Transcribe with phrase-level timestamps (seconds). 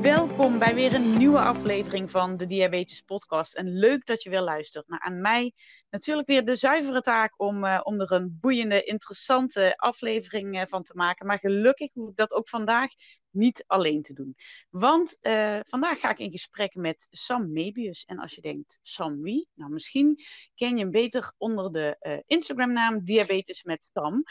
[0.00, 3.54] Welkom bij weer een nieuwe aflevering van de Diabetes Podcast.
[3.54, 4.88] En leuk dat je weer luistert.
[4.88, 5.52] Maar aan mij
[5.90, 10.82] natuurlijk weer de zuivere taak om, uh, om er een boeiende, interessante aflevering uh, van
[10.82, 11.26] te maken.
[11.26, 12.88] Maar gelukkig hoef ik dat ook vandaag
[13.32, 14.36] niet alleen te doen.
[14.70, 18.04] Want uh, vandaag ga ik in gesprek met Sam Mebius.
[18.04, 19.48] En als je denkt, Sam wie?
[19.54, 20.18] Nou, misschien
[20.54, 24.22] ken je hem beter onder de Instagram-naam Diabetes met Sam.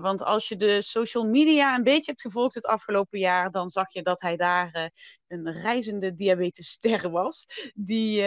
[0.00, 3.92] Want als je de social media een beetje hebt gevolgd het afgelopen jaar, dan zag
[3.92, 4.90] je dat hij daar
[5.28, 7.46] een reizende diabetesster was.
[7.74, 8.20] Die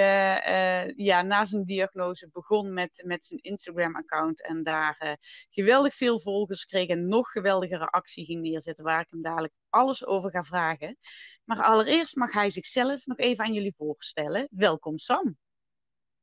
[0.96, 5.18] ja, na zijn diagnose begon met, met zijn Instagram-account en daar
[5.50, 10.06] geweldig veel volgers kreeg en nog geweldigere actie ging neerzetten, waar ik hem dadelijk alles
[10.06, 10.98] over ga vragen.
[11.44, 14.48] Maar allereerst mag hij zichzelf nog even aan jullie voorstellen.
[14.52, 15.38] Welkom Sam.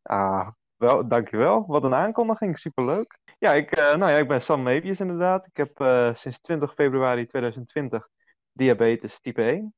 [0.03, 1.65] Ah, wel, dankjewel.
[1.67, 3.19] Wat een aankondiging, superleuk.
[3.39, 5.47] Ja, ik, uh, nou ja, ik ben Sam Mebius inderdaad.
[5.47, 8.09] Ik heb uh, sinds 20 februari 2020
[8.53, 9.75] diabetes type 1.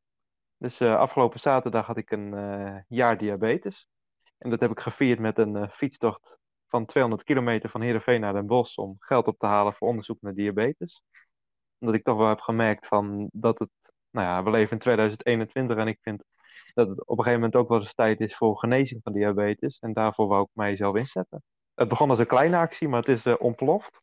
[0.56, 3.86] Dus afgelopen zaterdag had ik een jaar diabetes.
[4.38, 6.36] En dat heb ik gevierd met een fietstocht
[6.72, 10.20] van 200 kilometer van Heerenveen naar Den Bosch om geld op te halen voor onderzoek
[10.20, 11.02] naar diabetes
[11.82, 13.68] omdat ik toch wel heb gemerkt van dat het,
[14.10, 16.22] nou ja, we leven in 2021 en ik vind
[16.74, 19.78] dat het op een gegeven moment ook wel eens tijd is voor genezing van diabetes.
[19.78, 21.42] En daarvoor wou ik mijzelf inzetten.
[21.74, 24.00] Het begon als een kleine actie, maar het is uh, ontploft.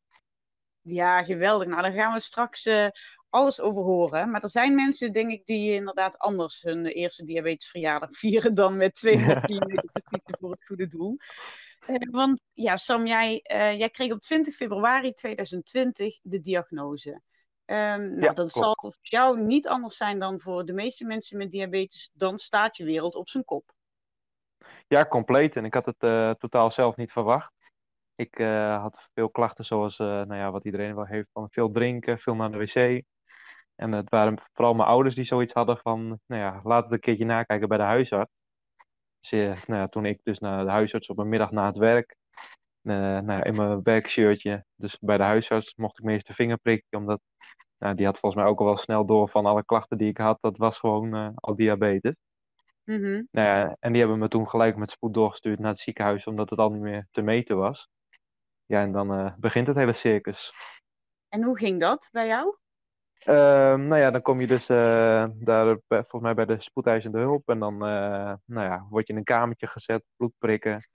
[0.81, 1.67] Ja, geweldig.
[1.67, 2.87] Nou, daar gaan we straks uh,
[3.29, 4.31] alles over horen.
[4.31, 8.95] Maar er zijn mensen, denk ik, die inderdaad anders hun eerste diabetesverjaardag vieren dan met
[8.95, 11.17] 200 kilometer te fietsen voor het goede doel.
[11.87, 13.39] Uh, want ja, Sam, jij,
[13.77, 17.09] jij kreeg op 20 februari 2020 de diagnose.
[17.09, 17.15] Um,
[17.65, 21.51] nou, ja, dat zal voor jou niet anders zijn dan voor de meeste mensen met
[21.51, 22.11] diabetes.
[22.13, 23.73] Dan staat je wereld op zijn kop.
[24.87, 25.55] Ja, compleet.
[25.55, 27.53] En ik had het uh, totaal zelf niet verwacht.
[28.15, 28.37] Ik
[28.77, 32.51] had veel klachten zoals nou ja, wat iedereen wel heeft van veel drinken, veel naar
[32.51, 33.03] de wc.
[33.79, 36.99] En het waren vooral mijn ouders die zoiets hadden van, nou ja, laat het een
[36.99, 38.31] keertje nakijken bij de huisarts.
[39.19, 42.15] Dus, nou ja, toen ik dus naar de huisarts op een middag na het werk,
[42.81, 46.97] nou ja, in mijn werkshirtje, dus bij de huisarts, mocht ik meest de vinger prikken,
[46.97, 47.21] omdat
[47.77, 50.17] nou, die had volgens mij ook al wel snel door van alle klachten die ik
[50.17, 50.37] had.
[50.41, 52.15] Dat was gewoon uh, al diabetes.
[52.85, 53.27] Mm-hmm.
[53.31, 56.49] Nou ja, en die hebben me toen gelijk met spoed doorgestuurd naar het ziekenhuis, omdat
[56.49, 57.89] het al niet meer te meten was.
[58.65, 60.53] Ja, en dan begint het hele circus.
[61.29, 62.57] En hoe ging dat bij jou?
[63.27, 63.35] Uh,
[63.75, 67.49] nou ja, dan kom je dus uh, daar volgens mij bij de spoedeisende hulp.
[67.49, 70.87] En dan nou ja, word je in een kamertje gezet, bloed prikken.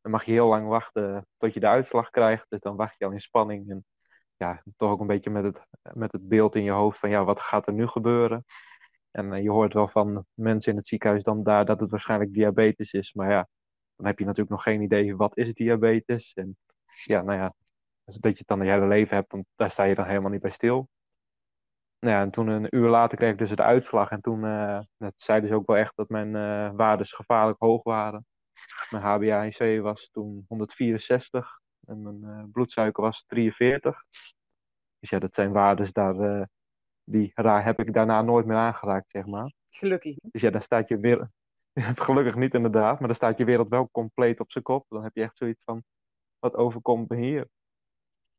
[0.00, 2.46] Dan mag je heel lang wachten tot je de uitslag krijgt.
[2.48, 3.70] Dus dan wacht je al in spanning.
[3.70, 3.84] En
[4.36, 5.58] ja, toch ook een beetje met het,
[5.92, 8.44] met het beeld in je hoofd van ja, wat gaat er nu gebeuren?
[9.10, 12.92] En je hoort wel van mensen in het ziekenhuis dan daar dat het waarschijnlijk diabetes
[12.92, 13.12] is.
[13.12, 13.48] Maar ja,
[13.96, 16.32] dan heb je natuurlijk nog geen idee wat is diabetes.
[16.32, 16.56] En
[17.04, 17.54] ja, nou ja,
[18.04, 20.40] dat je het dan je hele leven hebt, dan, daar sta je dan helemaal niet
[20.40, 20.88] bij stil.
[22.04, 24.10] Nou ja, en toen een uur later kreeg ik dus het uitslag.
[24.10, 24.78] En toen uh,
[25.16, 28.26] zeiden ze ook wel echt dat mijn uh, waardes gevaarlijk hoog waren.
[28.90, 34.04] Mijn HbA1c was toen 164 en mijn uh, bloedsuiker was 43.
[34.98, 36.48] Dus ja, dat zijn waardes daar,
[37.04, 39.52] die raar heb ik daarna nooit meer aangeraakt, zeg maar.
[39.70, 40.16] Gelukkig.
[40.22, 41.28] Dus ja, dan staat je wereld,
[42.06, 44.86] gelukkig niet inderdaad, maar dan staat je wereld wel compleet op zijn kop.
[44.88, 45.82] Dan heb je echt zoiets van,
[46.38, 47.48] wat overkomt me hier?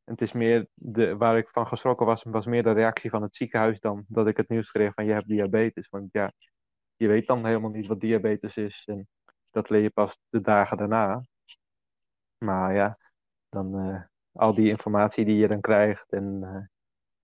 [0.06, 3.36] Het is meer, de, waar ik van geschrokken was, was meer de reactie van het
[3.36, 5.90] ziekenhuis dan dat ik het nieuws kreeg van je hebt diabetes.
[5.90, 6.32] Want ja,
[6.96, 9.08] je weet dan helemaal niet wat diabetes is en
[9.52, 11.26] dat leer je pas de dagen daarna.
[12.38, 12.98] Maar ja,
[13.50, 14.02] dan uh,
[14.32, 16.12] al die informatie die je dan krijgt.
[16.12, 16.66] En uh,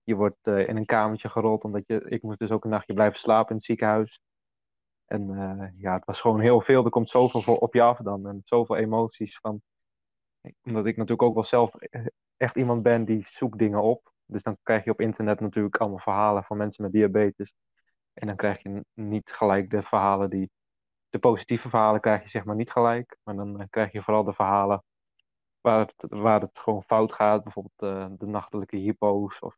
[0.02, 2.94] je wordt uh, in een kamertje gerold, omdat je, ik moest dus ook een nachtje
[2.94, 4.20] blijven slapen in het ziekenhuis.
[5.06, 5.26] En
[5.76, 6.84] ja, het was gewoon heel veel.
[6.84, 8.26] Er komt zoveel op je af dan.
[8.26, 9.62] En zoveel emoties van.
[10.62, 11.74] Omdat ik natuurlijk ook wel zelf
[12.42, 14.12] echt iemand ben die zoekt dingen op.
[14.26, 17.54] Dus dan krijg je op internet natuurlijk allemaal verhalen van mensen met diabetes.
[18.12, 20.50] En dan krijg je niet gelijk de verhalen die.
[21.08, 23.16] De positieve verhalen krijg je zeg maar niet gelijk.
[23.22, 24.84] Maar dan krijg je vooral de verhalen
[25.60, 27.42] waar het, waar het gewoon fout gaat.
[27.42, 29.56] Bijvoorbeeld uh, de nachtelijke hypo's of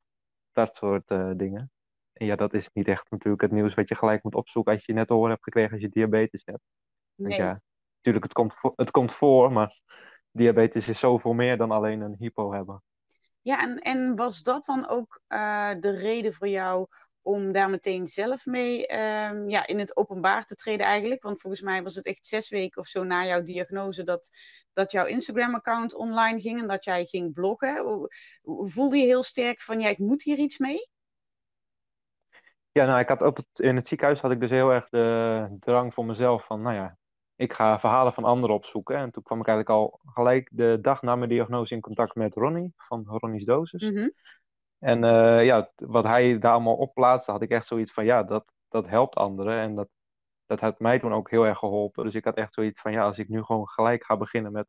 [0.53, 1.71] dat soort uh, dingen.
[2.13, 4.85] En ja, dat is niet echt natuurlijk het nieuws wat je gelijk moet opzoeken als
[4.85, 6.63] je net te horen hebt gekregen als je diabetes hebt.
[7.15, 7.39] Nee.
[7.39, 7.61] ja,
[7.95, 9.81] natuurlijk, het komt, voor, het komt voor, maar
[10.35, 12.83] diabetes is zoveel meer dan alleen een hypo hebben.
[13.41, 16.87] Ja, en, en was dat dan ook uh, de reden voor jou
[17.23, 21.23] om daar meteen zelf mee ehm, ja, in het openbaar te treden eigenlijk?
[21.23, 24.31] Want volgens mij was het echt zes weken of zo na jouw diagnose dat,
[24.73, 28.09] dat jouw Instagram-account online ging en dat jij ging bloggen.
[28.43, 30.89] Voelde je heel sterk van, ja, ik moet hier iets mee?
[32.73, 35.57] Ja, nou, ik had op het, in het ziekenhuis had ik dus heel erg de
[35.61, 36.97] drang voor mezelf van, nou ja,
[37.37, 38.97] ik ga verhalen van anderen opzoeken.
[38.97, 42.35] En toen kwam ik eigenlijk al gelijk de dag na mijn diagnose in contact met
[42.35, 43.91] Ronnie van Ronnie's Dosis.
[43.91, 44.09] Mhm.
[44.79, 48.23] En uh, ja, wat hij daar allemaal op plaatste, had ik echt zoiets van, ja,
[48.23, 49.59] dat, dat helpt anderen.
[49.59, 49.89] En dat,
[50.47, 52.05] dat heeft mij toen ook heel erg geholpen.
[52.05, 54.67] Dus ik had echt zoiets van, ja, als ik nu gewoon gelijk ga beginnen met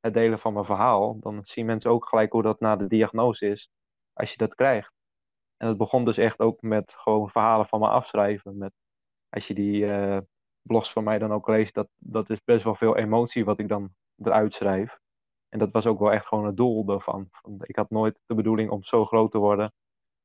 [0.00, 3.48] het delen van mijn verhaal, dan zien mensen ook gelijk hoe dat na de diagnose
[3.48, 3.70] is,
[4.12, 4.92] als je dat krijgt.
[5.56, 8.58] En het begon dus echt ook met gewoon verhalen van me afschrijven.
[8.58, 8.72] Met,
[9.28, 10.18] als je die uh,
[10.66, 13.68] blogs van mij dan ook leest, dat, dat is best wel veel emotie wat ik
[13.68, 14.98] dan eruit schrijf.
[15.48, 17.30] En dat was ook wel echt gewoon het doel daarvan.
[17.60, 19.72] Ik had nooit de bedoeling om zo groot te worden.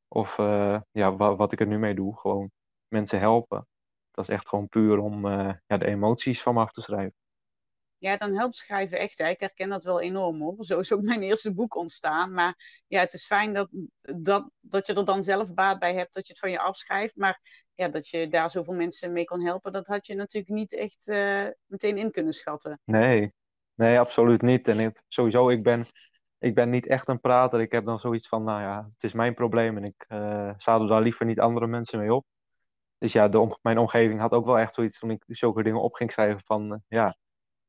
[0.07, 2.19] Of uh, ja, wat, ik er nu mee doe.
[2.19, 2.51] Gewoon
[2.88, 3.68] mensen helpen.
[4.12, 7.19] Dat is echt gewoon puur om uh, ja, de emoties van me af te schrijven.
[7.99, 9.19] Ja, dan helpt schrijven echt.
[9.19, 10.55] Ik herken dat wel enorm hoor.
[10.59, 12.31] Zo is ook mijn eerste boek ontstaan.
[12.33, 13.69] Maar ja, het is fijn dat,
[14.01, 16.13] dat, dat je er dan zelf baat bij hebt.
[16.13, 17.15] Dat je het van je afschrijft.
[17.15, 17.39] Maar
[17.73, 19.71] ja, dat je daar zoveel mensen mee kan helpen.
[19.71, 22.79] Dat had je natuurlijk niet echt uh, meteen in kunnen schatten.
[22.85, 23.33] Nee,
[23.79, 24.67] Nee, absoluut niet.
[24.67, 25.85] En sowieso, ik ben,
[26.39, 27.61] ik ben niet echt een prater.
[27.61, 30.87] Ik heb dan zoiets van, nou ja, het is mijn probleem en ik uh, zadel
[30.87, 32.25] daar liever niet andere mensen mee op.
[32.97, 33.29] Dus ja,
[33.61, 36.71] mijn omgeving had ook wel echt zoiets toen ik zulke dingen op ging schrijven van,
[36.73, 37.15] uh, ja,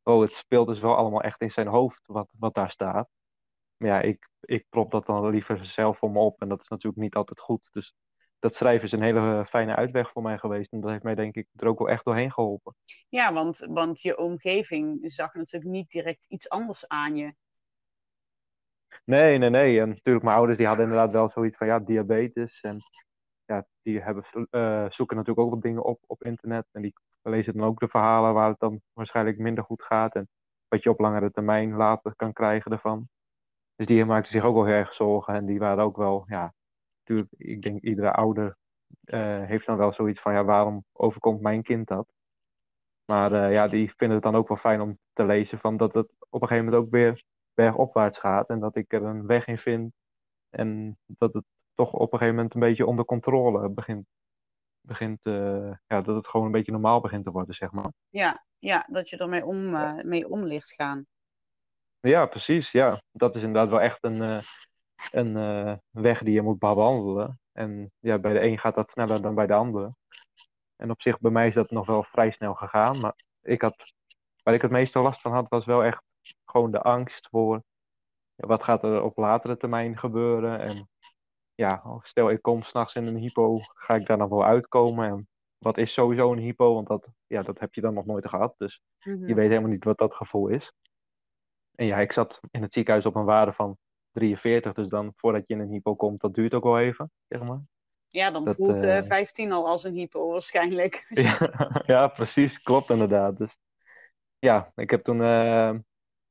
[0.02, 3.08] oh, het speelt dus wel allemaal echt in zijn hoofd wat, wat daar staat.
[3.76, 6.68] Maar ja, ik, ik prop dat dan liever zelf voor me op en dat is
[6.68, 7.68] natuurlijk niet altijd goed.
[7.72, 7.94] Dus
[8.38, 10.72] dat schrijven is een hele fijne uitweg voor mij geweest.
[10.72, 12.74] En dat heeft mij denk ik er ook wel echt doorheen geholpen.
[13.08, 17.34] Ja, want, want je omgeving zag natuurlijk niet direct iets anders aan je.
[19.04, 19.80] Nee, nee, nee.
[19.80, 22.60] En natuurlijk, mijn ouders die hadden inderdaad wel zoiets van ja, diabetes.
[22.60, 22.78] En
[23.50, 26.66] ja, die hebben, uh, zoeken natuurlijk ook wat dingen op op internet.
[26.72, 26.92] En die
[27.22, 30.14] lezen dan ook de verhalen waar het dan waarschijnlijk minder goed gaat.
[30.14, 30.28] En
[30.68, 33.08] wat je op langere termijn later kan krijgen ervan.
[33.76, 35.34] Dus die maakten zich ook wel heel erg zorgen.
[35.34, 36.54] En die waren ook wel, ja,
[36.98, 38.56] natuurlijk, ik denk iedere ouder
[39.04, 42.12] uh, heeft dan wel zoiets van, ja, waarom overkomt mijn kind dat?
[43.04, 45.94] Maar uh, ja, die vinden het dan ook wel fijn om te lezen van dat
[45.94, 47.24] het op een gegeven moment ook weer
[47.54, 49.92] bergopwaarts gaat en dat ik er een weg in vind
[50.50, 51.44] en dat het
[51.84, 54.06] toch op een gegeven moment een beetje onder controle begint,
[54.80, 57.92] begint uh, ja, dat het gewoon een beetje normaal begint te worden, zeg maar.
[58.08, 59.70] Ja, ja dat je ermee om,
[60.08, 61.06] mee om ligt gaan.
[62.00, 62.70] Ja, precies.
[62.70, 64.42] Ja, dat is inderdaad wel echt een,
[65.10, 67.40] een uh, weg die je moet bewandelen.
[67.52, 69.94] En ja, bij de een gaat dat sneller dan bij de andere.
[70.76, 73.00] En op zich, bij mij is dat nog wel vrij snel gegaan.
[73.00, 73.92] Maar ik had,
[74.42, 76.02] waar ik het meeste last van had, was wel echt
[76.44, 77.62] gewoon de angst voor
[78.34, 80.60] ja, wat gaat er op latere termijn gebeuren.
[80.60, 80.89] En
[81.60, 85.08] ja, stel ik kom s'nachts in een hypo, ga ik daar nog wel uitkomen?
[85.08, 85.28] En
[85.58, 86.74] wat is sowieso een hypo?
[86.74, 88.54] Want dat, ja, dat heb je dan nog nooit gehad.
[88.58, 89.26] Dus Mhm.
[89.28, 90.72] je weet helemaal niet wat dat gevoel is.
[91.74, 93.76] En ja, ik zat in het ziekenhuis op een waarde van
[94.12, 94.72] 43.
[94.74, 97.60] Dus dan voordat je in een hypo komt, dat duurt ook wel even, zeg maar.
[98.08, 101.06] Ja, dan Dat, voelt eh, eh 15 al als een hypo waarschijnlijk.
[101.08, 101.38] Ja,
[101.86, 102.62] ja, precies.
[102.62, 103.38] Klopt inderdaad.
[103.38, 103.56] Dus
[104.38, 105.22] ja, ik heb toen...
[105.22, 105.74] eh,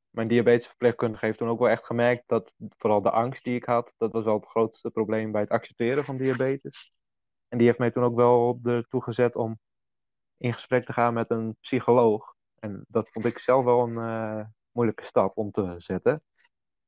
[0.09, 3.93] mijn diabetesverpleegkundige heeft toen ook wel echt gemerkt dat vooral de angst die ik had,
[3.97, 6.93] dat was wel het grootste probleem bij het accepteren van diabetes.
[7.47, 9.59] En die heeft mij toen ook wel ertoe gezet om
[10.37, 12.35] in gesprek te gaan met een psycholoog.
[12.59, 16.21] En dat vond ik zelf wel een eh, moeilijke stap om te zetten.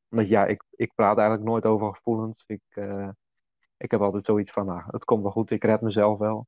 [0.10, 2.44] Omdat ja, ik, ik praat eigenlijk nooit over gevoelens.
[2.48, 3.10] Ik, eh,
[3.78, 6.48] ik heb altijd zoiets van, nou, het komt wel goed, ik red mezelf wel.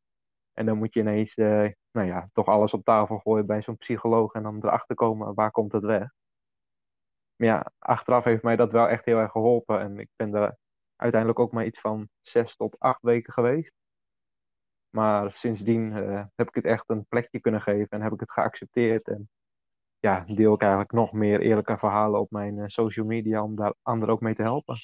[0.54, 3.78] En dan moet je ineens, eh, nou ja, toch alles op tafel gooien bij zo'n
[3.78, 6.12] psycholoog en dan erachter komen, waar komt het weg?
[7.36, 9.80] Maar ja, achteraf heeft mij dat wel echt heel erg geholpen.
[9.80, 10.58] En ik ben er
[10.96, 13.74] uiteindelijk ook maar iets van zes tot acht weken geweest.
[14.90, 18.32] Maar sindsdien eh, heb ik het echt een plekje kunnen geven en heb ik het
[18.32, 19.08] geaccepteerd.
[19.08, 19.30] En
[20.00, 23.74] ja, deel ik eigenlijk nog meer eerlijke verhalen op mijn eh, social media om daar
[23.82, 24.78] anderen ook mee te helpen.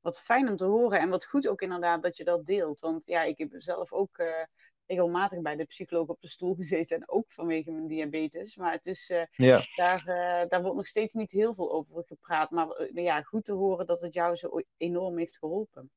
[0.00, 2.80] Wat fijn om te horen en wat goed ook inderdaad dat je dat deelt.
[2.80, 4.44] Want ja, ik heb zelf ook eh,
[4.86, 6.96] regelmatig bij de psycholoog op de stoel gezeten.
[6.96, 8.56] En ook vanwege mijn diabetes.
[8.56, 12.04] Maar het is, eh, Ja, daar, eh, daar wordt nog steeds niet heel veel over
[12.04, 12.50] gepraat.
[12.50, 15.90] Maar eh, ja, goed te horen dat het jou zo enorm heeft geholpen.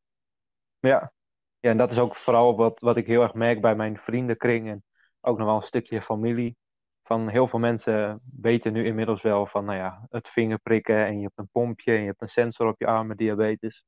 [0.79, 1.13] ja.
[1.59, 4.69] ja, en dat is ook vooral wat, wat ik heel erg merk bij mijn vriendenkring
[4.69, 4.83] en
[5.21, 6.57] ook nog wel een stukje familie.
[7.03, 11.23] Van heel veel mensen weten nu inmiddels wel van, nou ja, het vingerprikken en je
[11.23, 13.83] hebt een pompje en je hebt een sensor op je arm met diabetes.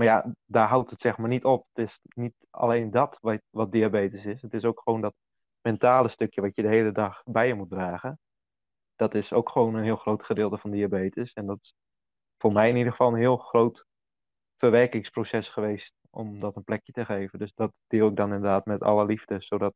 [0.00, 1.66] Maar ja, daar houdt het zeg maar niet op.
[1.72, 3.18] Het is niet alleen dat
[3.50, 4.42] wat, diabetes is.
[4.42, 5.14] Het is ook gewoon dat
[5.60, 8.18] mentale stukje wat je de hele dag bij je moet dragen.
[8.96, 11.32] Dat is ook gewoon een heel groot gedeelte van diabetes.
[11.32, 11.74] En dat is
[12.38, 13.84] voor mij in ieder geval een heel groot
[14.56, 17.38] verwerkingsproces geweest om dat een plekje te geven.
[17.38, 19.74] Dus dat deel ik dan inderdaad met alle liefde, zodat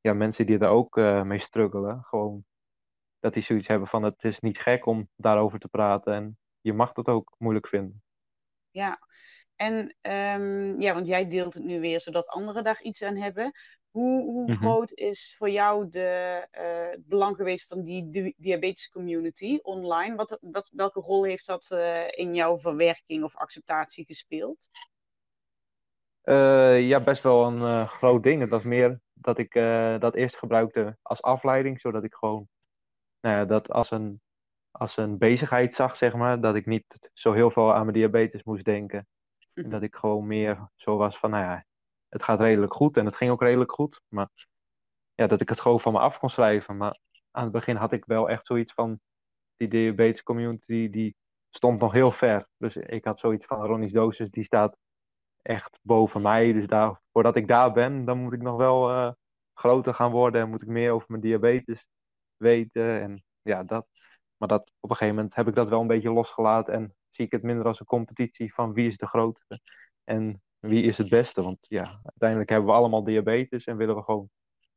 [0.00, 2.44] ja, mensen die er ook uh, mee struggelen, gewoon
[3.18, 6.72] dat die zoiets hebben van het is niet gek om daarover te praten en je
[6.72, 8.02] mag dat ook moeilijk vinden.
[8.70, 9.05] Ja,
[9.56, 13.52] en um, ja, want jij deelt het nu weer zodat anderen daar iets aan hebben.
[13.90, 14.56] Hoe, hoe mhm.
[14.56, 20.16] groot is voor jou de, uh, het belang geweest van die di diabetes community online?
[20.16, 24.68] Wat, wat, welke rol heeft dat uh, in jouw verwerking of acceptatie gespeeld?
[26.24, 28.40] Uh, ja, best wel een groot ding.
[28.40, 29.52] Het was meer dat ik
[30.00, 32.48] dat eerst gebruikte als afleiding, zodat ik gewoon
[33.20, 34.20] nou ja, dat als een,
[34.70, 36.40] als een bezigheid zag, zeg maar.
[36.40, 39.06] Dat ik niet zo heel veel aan mijn diabetes moest denken.
[39.56, 41.64] En dat ik gewoon meer zo was van, nou ja,
[42.08, 42.96] het gaat redelijk goed.
[42.96, 44.00] En het ging ook redelijk goed.
[44.08, 44.28] Maar
[45.14, 46.76] ja, dat ik het gewoon van me af kon schrijven.
[46.76, 46.98] Maar
[47.30, 49.00] aan het begin had ik wel echt zoiets van,
[49.56, 51.16] die diabetes community, die
[51.50, 52.48] stond nog heel ver.
[52.56, 54.76] Dus ik had zoiets van, Ronnie's dosis, die staat
[55.42, 56.52] echt boven mij.
[56.52, 59.12] Dus daar, voordat ik daar ben, dan moet ik nog wel uh,
[59.54, 60.40] groter gaan worden.
[60.40, 61.86] En moet ik meer over mijn diabetes
[62.36, 63.00] weten.
[63.00, 63.86] En ja, dat.
[64.36, 66.74] Maar dat, op een gegeven moment heb ik dat wel een beetje losgelaten.
[66.74, 69.60] En zie ik het minder als een competitie van wie is de grootste.
[70.04, 71.42] En wie is het beste.
[71.42, 73.64] Want ja, uiteindelijk hebben we allemaal diabetes.
[73.64, 74.30] En willen we gewoon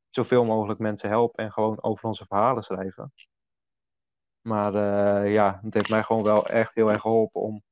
[0.10, 1.44] zoveel mogelijk mensen helpen.
[1.44, 3.14] En gewoon over onze verhalen schrijven.
[4.42, 7.64] Maar uh, ja, het heeft mij gewoon wel echt heel erg geholpen om,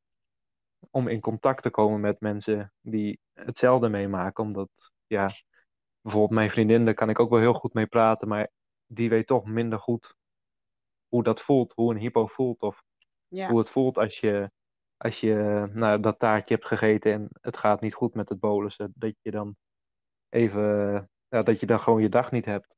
[0.91, 4.43] om in contact te komen met mensen die hetzelfde meemaken.
[4.43, 4.69] Omdat,
[5.05, 5.29] ja,
[6.01, 8.27] bijvoorbeeld mijn vriendin, daar kan ik ook wel heel goed mee praten.
[8.27, 8.51] Maar
[8.85, 10.15] die weet toch minder goed
[11.07, 12.61] hoe dat voelt, hoe een hypo voelt.
[12.61, 12.85] Of
[13.27, 13.49] ja.
[13.49, 14.51] hoe het voelt als je,
[14.97, 18.91] als je nou, dat taartje hebt gegeten en het gaat niet goed met het bolussen.
[18.95, 19.55] Dat je dan
[20.29, 20.61] even,
[21.29, 22.75] ja, dat je dan gewoon je dag niet hebt.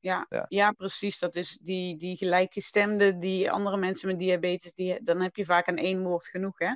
[0.00, 0.72] Ja, ja, ja.
[0.72, 1.18] precies.
[1.18, 5.68] Dat is die, die gelijkgestemde, die andere mensen met diabetes, die, dan heb je vaak
[5.68, 6.72] aan één woord genoeg, hè?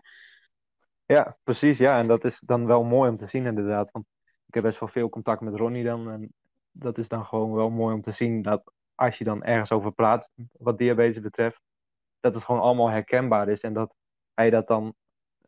[1.07, 1.79] Ja, precies.
[1.79, 3.91] Ja, en dat is dan wel mooi om te zien inderdaad.
[3.91, 4.07] Want
[4.47, 6.11] ik heb best wel veel contact met Ronnie dan.
[6.11, 6.33] En
[6.71, 9.93] dat is dan gewoon wel mooi om te zien dat als je dan ergens over
[9.93, 11.61] praat, wat diabetes betreft,
[12.23, 13.61] dat het gewoon allemaal herkenbaar is.
[13.61, 13.95] En dat
[14.35, 14.95] hij dat dan,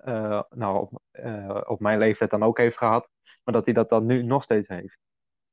[0.04, 3.08] uh, nou, op, uh, op mijn leeftijd dan ook heeft gehad,
[3.44, 4.98] maar dat hij dat dan nu nog steeds heeft.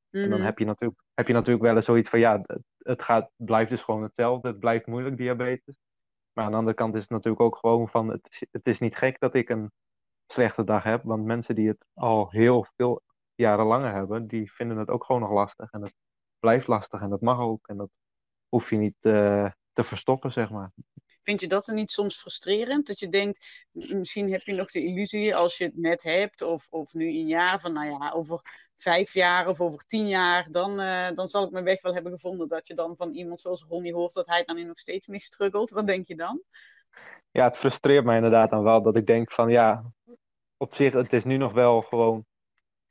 [0.10, 0.48] En dan mhm.
[0.48, 3.70] heb je, natuurlijk, heb je natuurlijk wel eens zoiets van, ja, het, het gaat, blijft
[3.70, 4.48] dus gewoon hetzelfde.
[4.48, 5.76] Het blijft moeilijk, diabetes.
[6.34, 8.96] Maar aan de andere kant is het natuurlijk ook gewoon van, het, het is niet
[8.96, 9.72] gek dat ik een
[10.28, 11.04] slechte dag heb.
[11.04, 13.02] Want mensen die het al heel veel
[13.36, 15.72] jaren langer hebben, die vinden het ook gewoon nog lastig.
[15.72, 15.94] En het
[16.40, 17.68] blijft lastig en dat mag ook.
[17.68, 17.90] En dat
[18.50, 20.72] hoef je niet uh, te verstoppen, zeg maar.
[21.24, 22.88] Vind je dat dan niet soms frustrerend?
[22.88, 26.68] Dat je denkt, misschien heb je nog de illusie als je het net hebt, of,
[26.70, 28.42] of nu een jaar, van nou ja, over
[28.76, 32.12] vijf jaar of over tien jaar, dan, uh, dan zal ik mijn weg wel hebben
[32.12, 32.48] gevonden.
[32.48, 35.70] Dat je dan van iemand zoals Ronnie hoort dat hij dan nog steeds mee struggelt.
[35.70, 36.42] Wat denk je dan?
[37.32, 39.92] Ja, het frustreert mij inderdaad dan wel dat ik denk van ja,
[40.58, 42.26] op zich, het is nu nog wel gewoon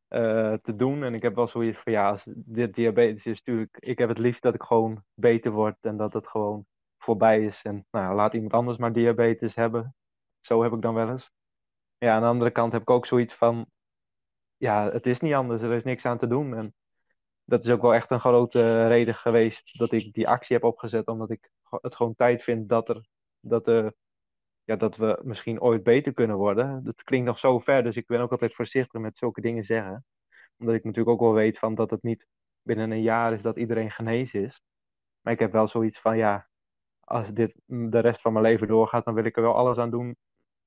[0.09, 1.05] uh, te doen.
[1.05, 4.43] En ik heb wel zoiets van ja, dit diabetes is natuurlijk, ik heb het liefst
[4.43, 6.67] dat ik gewoon beter word en dat het gewoon
[7.11, 7.63] voorbij is.
[7.63, 9.95] En nou, laat iemand anders maar diabetes hebben.
[10.41, 11.31] Zo heb ik dan wel eens.
[11.99, 13.67] Ja, aan de andere kant heb ik ook zoiets van,
[14.57, 16.55] ja, het is niet anders, er is niks aan te doen.
[16.55, 16.75] En
[17.45, 21.07] dat is ook wel echt een grote reden geweest dat ik die actie heb opgezet,
[21.07, 23.07] omdat ik het gewoon tijd vind dat er,
[23.41, 23.95] dat er
[24.65, 26.85] ja, dat we misschien ooit beter kunnen worden.
[26.85, 30.05] Dat klinkt nog zo ver, dus ik ben ook altijd voorzichtig met zulke dingen zeggen.
[30.59, 32.27] Omdat ik natuurlijk ook wel weet van dat het niet
[32.63, 34.63] binnen een jaar is dat iedereen genezen is.
[35.21, 36.50] Maar ik heb wel zoiets van, ja,
[37.11, 39.91] als dit de rest van mijn leven doorgaat, dan wil ik er wel alles aan
[39.91, 40.17] doen.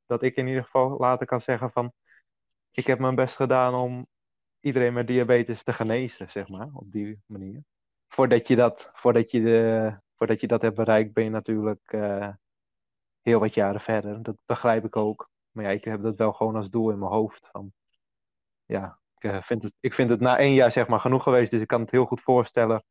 [0.05, 1.93] Dat ik in ieder geval later kan zeggen van,
[2.71, 4.07] ik heb mijn best gedaan om
[4.59, 7.63] iedereen met diabetes te genezen, zeg maar, op die manier.
[8.07, 12.29] Voordat je dat, voordat je de, voordat je dat hebt bereikt, ben je natuurlijk uh,
[13.21, 14.23] heel wat jaren verder.
[14.23, 15.29] Dat begrijp ik ook.
[15.51, 17.49] Maar ja, ik heb dat wel gewoon als doel in mijn hoofd.
[17.51, 17.73] Van,
[18.65, 21.51] ja, ik, uh, vind het, ik vind het na één jaar zeg maar genoeg geweest.
[21.51, 22.83] Dus ik kan het heel goed voorstellen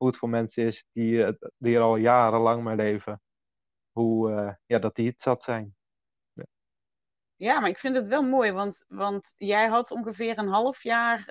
[0.00, 3.20] hoe het voor mensen is die, uh, die er al jarenlang mee leven.
[3.92, 5.74] Hoe, uh, ja, dat die het zat zijn.
[6.32, 6.44] Ja.
[7.36, 7.60] ja.
[7.60, 11.24] maar ik vind het wel mooi, want, want jij had ongeveer een half jaar,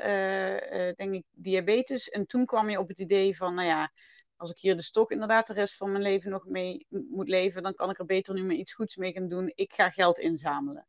[0.95, 2.09] denk ik, diabetes.
[2.09, 3.91] En toen kwam je op het idee van, nou ja,
[4.35, 7.63] als ik hier dus toch inderdaad de rest van mijn leven nog mee moet leven,
[7.63, 9.51] dan kan ik er beter nu maar iets goeds mee gaan doen.
[9.55, 10.88] Ik ga geld inzamelen.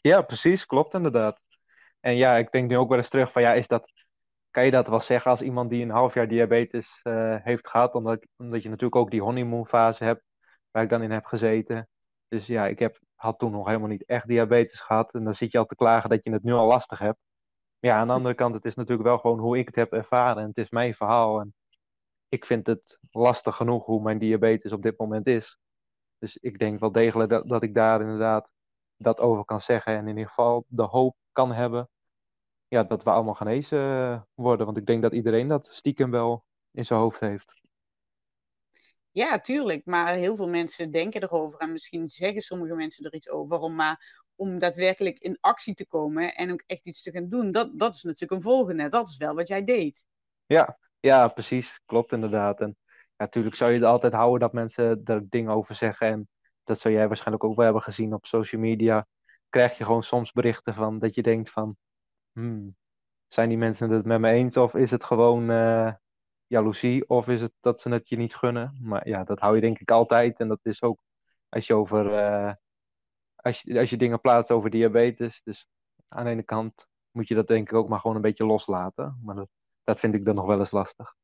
[0.00, 1.40] Ja, precies, klopt inderdaad.
[2.00, 3.92] En ja, ik denk nu ook wel eens terug van ja, is dat,
[4.52, 7.94] kan je dat wel zeggen als iemand die een half jaar diabetes uh, heeft gehad,
[7.94, 10.22] omdat, omdat je natuurlijk ook die honeymoon fase hebt,
[10.70, 11.88] waar ik dan in heb gezeten.
[12.28, 15.14] Dus ja, ik heb, had toen nog helemaal niet echt diabetes gehad.
[15.14, 17.18] En dan zit je al te klagen dat je het nu al lastig hebt.
[17.78, 20.42] Ja, aan de andere kant, het is natuurlijk wel gewoon hoe ik het heb ervaren.
[20.42, 21.40] En het is mijn verhaal.
[21.40, 21.54] En
[22.28, 25.58] ik vind het lastig genoeg hoe mijn diabetes op dit moment is.
[26.18, 28.50] Dus ik denk wel degelijk dat ik daar inderdaad
[28.96, 29.92] dat over kan zeggen.
[29.92, 31.88] En in ieder geval de hoop kan hebben,
[32.72, 33.78] ja, dat we allemaal genezen
[34.34, 34.66] worden.
[34.66, 37.60] Want ik denk dat iedereen dat stiekem wel in zijn hoofd heeft.
[39.10, 39.86] Ja, tuurlijk.
[39.86, 43.58] Maar heel veel mensen denken erover en misschien zeggen sommige mensen er iets over.
[43.58, 47.50] Om, maar om daadwerkelijk in actie te komen en ook echt iets te gaan doen,
[47.50, 48.88] dat, dat is natuurlijk een volgende.
[48.88, 50.04] Dat is wel wat jij deed.
[50.46, 51.80] Ja, ja precies.
[51.86, 52.60] Klopt inderdaad.
[52.60, 52.76] En
[53.16, 56.06] natuurlijk zou je het altijd houden dat mensen er dingen over zeggen.
[56.06, 56.28] En
[56.64, 59.06] dat zou jij waarschijnlijk ook wel hebben gezien op social media.
[59.48, 61.76] Krijg je gewoon soms berichten van dat je denkt van,
[62.32, 62.76] hmm,
[63.28, 65.92] zijn die mensen het met me eens of is het gewoon uh,
[66.46, 68.78] jaloezie of is het dat ze het je niet gunnen?
[68.80, 71.02] Maar ja, dat hou je denk ik altijd en dat is ook
[71.48, 72.52] als je over, uh,
[73.36, 75.40] als je, als je dingen plaatst over diabetes.
[75.44, 75.66] Dus
[76.08, 79.20] aan de ene kant moet je dat denk ik ook maar gewoon een beetje loslaten.
[79.22, 79.48] Maar dat,
[79.84, 81.14] dat vind ik dan nog wel eens lastig.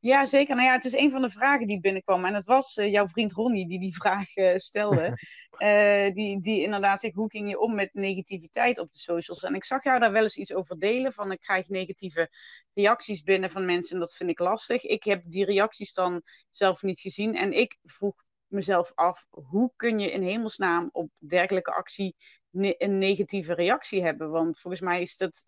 [0.00, 0.54] Ja, zeker.
[0.54, 2.24] Nou ja, het is een van de vragen die binnenkwam.
[2.24, 5.18] En het was uh, jouw vriend Ronnie die die vraag uh, stelde.
[5.58, 9.42] uh, die, die inderdaad zegt, hoe ging je om met negativiteit op de socials?
[9.42, 11.12] En ik zag jou daar wel eens iets over delen.
[11.12, 12.30] Van ik krijg negatieve
[12.74, 14.82] reacties binnen van mensen en dat vind ik lastig.
[14.82, 17.36] Ik heb die reacties dan zelf niet gezien.
[17.36, 18.14] En ik vroeg
[18.46, 22.16] mezelf af, hoe kun je in hemelsnaam op dergelijke actie
[22.50, 24.30] ne een negatieve reactie hebben?
[24.30, 25.46] Want volgens mij is dat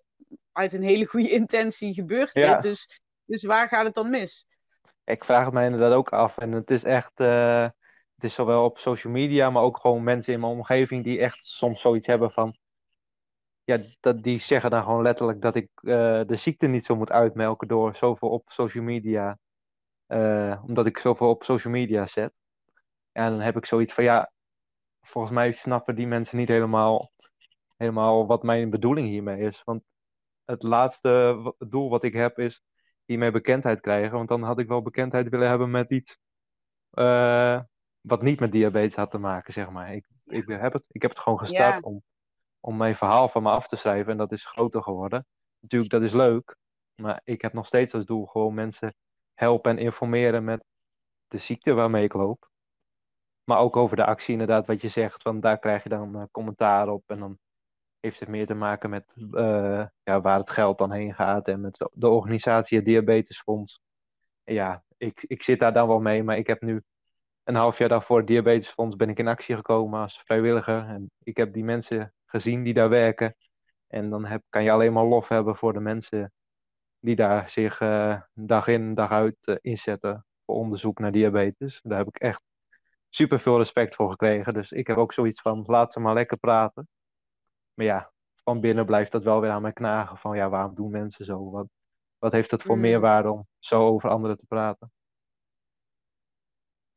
[0.52, 2.34] uit een hele goede intentie gebeurd.
[2.34, 2.58] Ja.
[2.58, 4.46] Dus dus waar gaat het dan mis?
[5.04, 6.38] Ik vraag het mij inderdaad ook af.
[6.38, 7.62] En het is echt, uh,
[8.14, 11.38] het is zowel op social media, maar ook gewoon mensen in mijn omgeving die echt
[11.44, 12.56] soms zoiets hebben van,
[13.64, 17.10] ja, dat, die zeggen dan gewoon letterlijk dat ik uh, de ziekte niet zo moet
[17.10, 19.38] uitmelken door zoveel op social media,
[20.08, 22.32] uh, omdat ik zoveel op social media zet.
[23.12, 24.30] En dan heb ik zoiets van, ja,
[25.00, 27.10] volgens mij snappen die mensen niet helemaal,
[27.76, 29.62] helemaal wat mijn bedoeling hiermee is.
[29.64, 29.82] Want
[30.44, 32.62] het laatste doel wat ik heb is
[33.10, 34.16] hiermee bekendheid krijgen.
[34.16, 36.18] Want dan had ik wel bekendheid willen hebben met iets
[36.92, 37.60] uh,
[38.00, 39.94] wat niet met diabetes had te maken, zeg maar.
[39.94, 41.80] Ik, ik, heb, het, ik heb het gewoon gestart ja.
[41.80, 42.02] om,
[42.60, 44.12] om mijn verhaal van me af te schrijven.
[44.12, 45.26] En dat is groter geworden.
[45.60, 46.56] Natuurlijk, dat is leuk.
[46.94, 48.94] Maar ik heb nog steeds als doel gewoon mensen
[49.34, 50.64] helpen en informeren met
[51.28, 52.48] de ziekte waarmee ik loop.
[53.44, 55.22] Maar ook over de actie, inderdaad, wat je zegt.
[55.22, 57.02] Van daar krijg je dan uh, commentaar op.
[57.06, 57.38] En dan
[58.00, 61.60] heeft het meer te maken met uh, ja, waar het geld dan heen gaat en
[61.60, 63.80] met de organisatie het Diabetesfonds.
[64.44, 66.82] Ja, ik, ik zit daar dan wel mee, maar ik heb nu
[67.44, 70.86] een half jaar daarvoor het Diabetesfonds ben ik in actie gekomen als vrijwilliger.
[70.88, 73.36] En ik heb die mensen gezien die daar werken.
[73.86, 76.32] En dan heb, kan je alleen maar lof hebben voor de mensen
[77.00, 81.80] die daar zich uh, dag in, dag uit uh, inzetten voor onderzoek naar diabetes.
[81.82, 82.40] Daar heb ik echt
[83.08, 84.54] super veel respect voor gekregen.
[84.54, 86.88] Dus ik heb ook zoiets van, laat ze maar lekker praten.
[87.80, 88.12] Maar ja,
[88.42, 90.16] van binnen blijft dat wel weer aan mij knagen.
[90.16, 91.50] Van ja, waarom doen mensen zo?
[91.50, 91.66] Wat,
[92.18, 92.80] wat heeft het voor mm.
[92.80, 94.92] meerwaarde om zo over anderen te praten?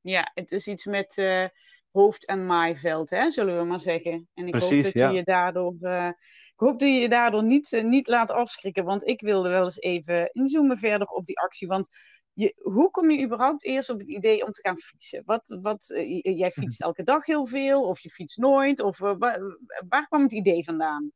[0.02, 1.46] Ja, het is iets met uh,
[1.92, 4.30] hoofd- en maaiveld, hè, zullen we maar zeggen.
[4.34, 5.10] En ik Precies, hoop dat ja.
[5.10, 8.86] je je daardoor, uh, ik hoop dat je je daardoor niet, uh, niet laat afschrikken.
[8.86, 11.68] Want ik wilde wel eens even inzoomen verder op die actie.
[11.68, 11.90] Want
[12.34, 15.24] je, hoe kom je überhaupt eerst op het idee om te gaan fietsen?
[15.26, 15.86] Wat, wat,
[16.22, 18.82] jij fietst elke dag heel veel, of je fietst nooit?
[18.82, 19.40] Of waar,
[19.88, 21.12] waar kwam het idee vandaan?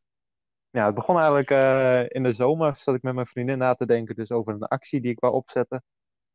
[0.70, 2.78] Ja, het begon eigenlijk uh, in de zomer.
[2.78, 5.34] Zat ik met mijn vriendin na te denken dus over een actie die ik wou
[5.34, 5.84] opzetten.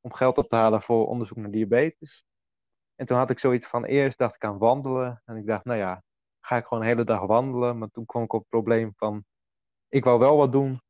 [0.01, 2.25] Om geld op te halen voor onderzoek naar diabetes.
[2.95, 5.23] En toen had ik zoiets van, eerst dacht ik aan wandelen.
[5.25, 6.03] En ik dacht, nou ja,
[6.41, 7.79] ga ik gewoon de hele dag wandelen.
[7.79, 9.25] Maar toen kwam ik op het probleem van,
[9.89, 10.81] ik wou wel wat doen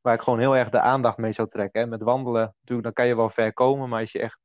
[0.00, 1.80] waar ik gewoon heel erg de aandacht mee zou trekken.
[1.80, 1.86] Hè.
[1.86, 3.88] Met wandelen, natuurlijk, dan kan je wel ver komen.
[3.88, 4.38] Maar als je echt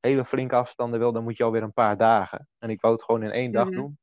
[0.00, 2.48] hele flinke afstanden wil, dan moet je alweer een paar dagen.
[2.58, 3.74] En ik wou het gewoon in één dag Mhm.
[3.74, 3.98] doen.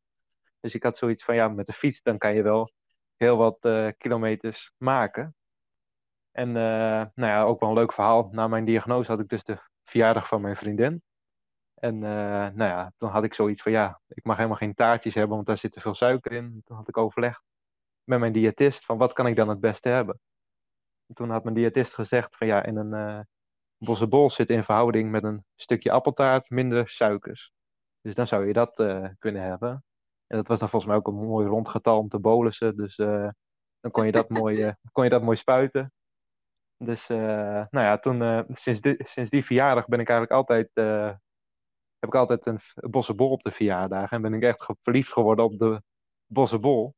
[0.59, 2.71] Dus ik had zoiets van, ja, met de fiets, dan kan je wel
[3.15, 5.35] heel wat eh, kilometers maken.
[6.31, 8.27] En eh, nou ja, ook wel een leuk verhaal.
[8.31, 11.01] Na mijn diagnose had ik dus de verjaardag van mijn vriendin.
[11.73, 12.09] En eh,
[12.53, 15.47] nou ja, toen had ik zoiets van ja, ik mag helemaal geen taartjes hebben, want
[15.47, 16.61] daar zit te veel suiker in.
[16.65, 17.41] Toen had ik overlegd
[18.03, 20.19] met mijn diëtist van wat kan ik dan het beste hebben.
[21.07, 23.19] En toen had mijn diëtist gezegd van ja, in een uh,
[23.77, 27.51] bossenbol zit in verhouding met een stukje appeltaart minder suikers.
[28.01, 29.83] Dus dan zou je dat uh, kunnen hebben.
[30.27, 32.75] En dat was dan volgens mij ook een mooi rond getal om te bolussen.
[32.75, 33.29] Dus uh,
[33.79, 35.91] dan kon je dat mooi, kon je dat mooi spuiten.
[36.77, 40.69] Dus nou ja, toen, sinds, die, sinds die verjaardag ben ik eigenlijk altijd
[41.99, 44.11] heb ik altijd een bossenbol op de verjaardag.
[44.11, 45.81] En ben ik echt verliefd geworden op de
[46.25, 46.95] bossenbol.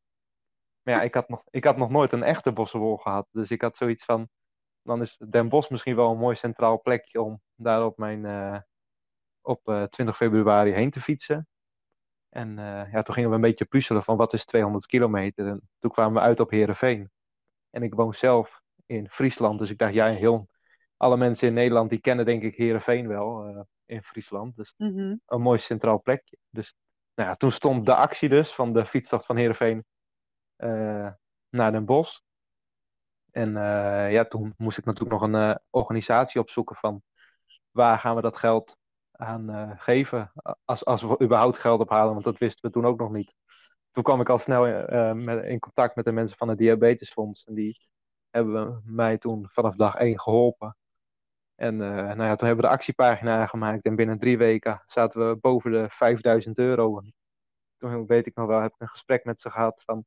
[0.89, 3.27] Maar ja, ik had nog, ik had nog nooit een echte bossenbol gehad.
[3.31, 4.29] Dus ik had zoiets van,
[4.81, 8.59] dan is Den Bosch misschien wel een mooi centraal plekje om daar op mijn, uh,
[9.41, 11.47] op uh, 20 februari heen te fietsen.
[12.29, 15.47] En uh, ja, toen gingen we een beetje puzzelen van wat is 200 kilometer.
[15.47, 17.09] En toen kwamen we uit op Heerenveen.
[17.69, 20.47] En ik woon zelf in Friesland, dus ik dacht, ja, heel,
[20.97, 24.55] alle mensen in Nederland die kennen denk ik Heerenveen wel in Friesland.
[24.55, 25.21] Dus mm -hmm.
[25.25, 26.37] een mooi centraal plekje.
[26.49, 26.75] Dus
[27.15, 29.85] nou ja, toen stond de actie dus van de fietstocht van Heerenveen
[31.49, 32.19] naar Den Bosch.
[33.31, 33.51] En
[34.11, 37.01] ja, toen moest ik natuurlijk nog een organisatie opzoeken van
[37.71, 38.77] waar gaan we dat geld
[39.11, 40.31] aan geven.
[40.65, 43.33] Als, als we überhaupt geld ophalen, want dat wisten we toen ook nog niet.
[43.91, 44.63] Toen kwam ik al snel
[45.13, 47.43] met, in contact met de mensen van het Diabetesfonds.
[47.43, 47.87] En die
[48.29, 50.77] hebben mij toen vanaf dag één geholpen.
[51.55, 55.35] En nou ja, toen hebben we de actiepagina aangemaakt en binnen drie weken zaten we
[55.35, 57.01] boven de 5000 euro.
[57.77, 60.05] Toen weet ik nog wel, heb ik een gesprek met ze gehad van,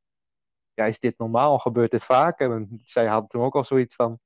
[0.75, 1.59] ja, is dit normaal?
[1.59, 2.41] Gebeurt dit vaak?
[2.41, 4.19] En zij had toen ook al zoiets van,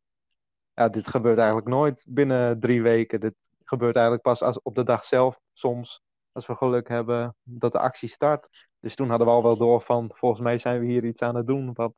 [0.75, 3.21] ja, dit gebeurt eigenlijk nooit binnen drie weken.
[3.21, 7.73] Dit gebeurt eigenlijk pas als, op de dag zelf, soms, als we geluk hebben dat
[7.73, 8.69] de actie start.
[8.81, 11.35] Dus toen hadden we al wel door van, volgens mij zijn we hier iets aan
[11.35, 11.93] het doen wat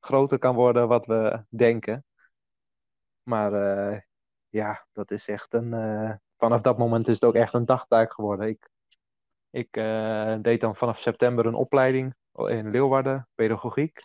[0.00, 2.04] groter kan worden wat we denken.
[3.22, 4.00] Maar uh,
[4.48, 5.72] ja, dat is echt een.
[5.72, 8.48] Uh, vanaf dat moment is het ook echt een dagtaak geworden.
[8.48, 8.68] Ik,
[9.50, 14.02] ik uh, deed dan vanaf september een opleiding in Leeuwarden, pedagogiek.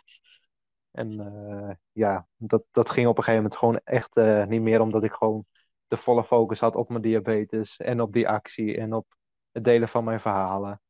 [0.90, 5.04] En uh, ja, dat, dat ging op een gegeven moment gewoon echt niet meer, omdat
[5.04, 5.46] ik gewoon
[5.88, 9.06] de volle focus had op mijn diabetes en op die actie en op
[9.52, 10.80] het delen van mijn verhalen.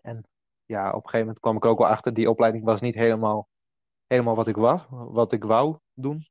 [0.00, 0.26] En
[0.64, 3.48] ja, op een gegeven moment kwam ik ook wel achter, die opleiding was niet helemaal,
[4.06, 6.26] helemaal wat ik was, wat ik wou doen.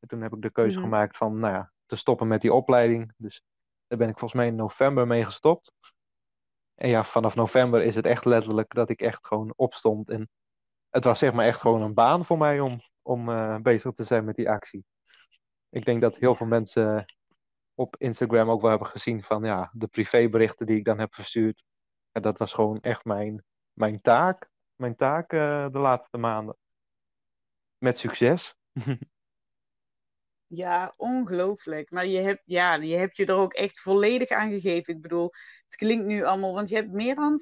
[0.00, 0.84] En toen heb ik de keuze mhm.
[0.84, 3.12] gemaakt van, nou ja, te stoppen met die opleiding.
[3.16, 3.42] Dus
[3.86, 5.72] daar ben ik volgens mij in november mee gestopt.
[6.74, 10.08] En ja, vanaf november is het echt letterlijk dat ik echt gewoon opstond.
[10.08, 10.28] En
[10.90, 14.04] het was zeg maar echt gewoon een baan voor mij om, om uh, bezig te
[14.04, 14.84] zijn met die actie.
[15.68, 17.04] Ik denk dat heel veel mensen
[17.74, 21.64] op Instagram ook wel hebben gezien van ja, de privéberichten die ik dan heb verstuurd.
[22.12, 24.50] En dat was gewoon echt mijn, mijn taak.
[24.74, 26.56] Mijn taak uh, de laatste maanden.
[27.78, 28.54] Met succes.
[30.54, 31.90] Ja, ongelooflijk.
[31.90, 34.94] Maar je hebt, ja, je hebt je er ook echt volledig aan gegeven.
[34.94, 35.30] Ik bedoel,
[35.64, 37.40] het klinkt nu allemaal, want je hebt meer dan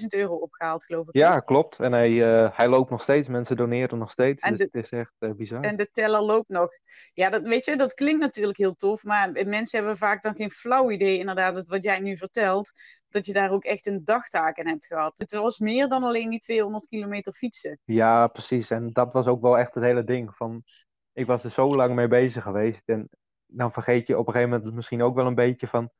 [0.00, 1.16] 25.000 euro opgehaald, geloof ik.
[1.16, 1.78] Ja, klopt.
[1.78, 4.42] En hij, uh, hij loopt nog steeds, mensen doneren nog steeds.
[4.42, 5.60] En dus het is echt uh, bizar.
[5.60, 6.68] En de teller loopt nog.
[7.12, 10.50] Ja, dat, weet je, dat klinkt natuurlijk heel tof, maar mensen hebben vaak dan geen
[10.50, 12.70] flauw idee, inderdaad, wat jij nu vertelt,
[13.08, 15.18] dat je daar ook echt een dagtaak in hebt gehad.
[15.18, 17.78] Het was meer dan alleen die 200 kilometer fietsen.
[17.84, 18.70] Ja, precies.
[18.70, 20.64] En dat was ook wel echt het hele ding van
[21.12, 22.88] ik was er zo lang mee bezig geweest.
[22.88, 23.08] En
[23.46, 25.90] dan vergeet je op een gegeven moment misschien ook wel een beetje van.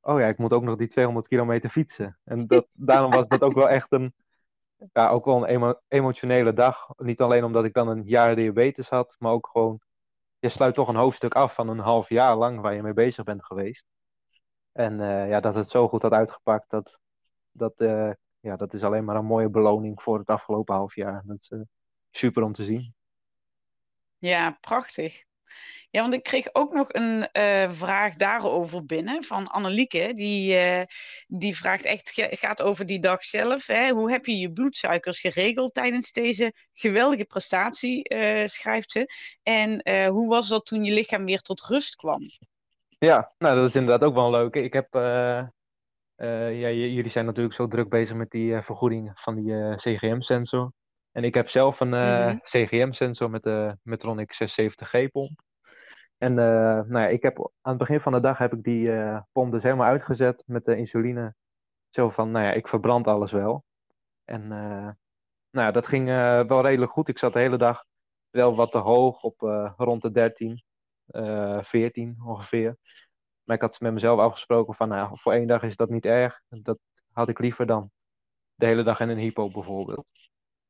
[0.00, 2.18] Oh ja, ik moet ook nog die 200 kilometer fietsen.
[2.24, 4.14] En dat, daarom was dat ook wel echt een.
[4.92, 6.88] Ja, ook wel een emotionele dag.
[6.96, 9.80] Niet alleen omdat ik dan een jaar diabetes had, maar ook gewoon.
[10.38, 13.24] Je sluit toch een hoofdstuk af van een half jaar lang waar je mee bezig
[13.24, 13.84] bent geweest.
[14.72, 16.98] En uh, ja, dat het zo goed had uitgepakt, dat,
[17.52, 21.22] dat, uh, ja, dat is alleen maar een mooie beloning voor het afgelopen half jaar.
[21.26, 21.60] Dat is uh,
[22.10, 22.94] super om te zien.
[24.18, 25.26] Ja, prachtig.
[25.90, 30.12] Ja, want ik kreeg ook nog een uh, vraag daarover binnen van Annelieke.
[30.14, 30.82] Die, uh,
[31.26, 33.66] die vraagt echt, gaat over die dag zelf.
[33.66, 33.90] Hè?
[33.90, 39.06] Hoe heb je je bloedsuikers geregeld tijdens deze geweldige prestatie, uh, schrijft ze.
[39.42, 42.20] En hoe was dat toen je lichaam weer tot rust kwam?
[42.98, 44.62] Ja, nou dat is inderdaad ook wel een leuke.
[44.62, 50.72] Ik heb, ja, jullie zijn natuurlijk zo druk bezig met die vergoeding van die CGM-sensor.
[51.12, 52.40] En ik heb zelf een uh, mm -hmm.
[52.42, 55.40] CGM-sensor met de Metronic 670G-pomp.
[56.18, 56.36] En uh,
[56.86, 59.52] nou ja, ik heb, aan het begin van de dag heb ik die uh, pomp
[59.52, 61.34] dus helemaal uitgezet met de insuline.
[61.90, 63.64] Zo van, nou ja, ik verbrand alles wel.
[64.24, 64.48] En
[65.50, 66.06] nou ja, dat ging
[66.48, 67.08] wel redelijk goed.
[67.08, 67.84] Ik zat de hele dag
[68.30, 69.40] wel wat te hoog, op
[69.76, 70.62] rond de 13,
[71.62, 72.76] 14 ongeveer.
[73.44, 76.40] Maar ik had met mezelf afgesproken van, nou, voor één dag is dat niet erg.
[76.48, 76.78] Dat
[77.12, 77.90] had ik liever dan
[78.54, 80.06] de hele dag in een hypo bijvoorbeeld.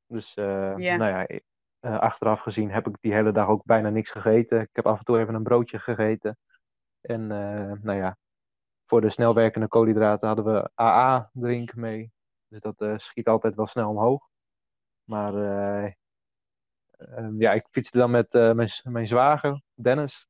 [0.08, 1.28] Dus uh, nou ja,
[1.80, 4.60] uh, achteraf gezien heb ik die hele dag ook bijna niks gegeten.
[4.60, 6.36] Ik heb af en toe even een broodje gegeten.
[7.00, 8.16] En uh, nou ja,
[8.86, 12.12] voor de snelwerkende koolhydraten hadden we AA-drink mee.
[12.48, 14.28] Dus dat schiet altijd wel snel omhoog.
[15.04, 15.32] Maar
[17.38, 20.26] ja, ik fietste dan met mijn, mijn zwager, Dennis.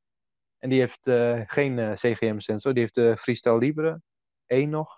[0.58, 1.00] En die heeft
[1.50, 2.72] geen CGM-sensor.
[2.72, 4.00] Die heeft de Freestyle Libre
[4.46, 4.97] 1 nog.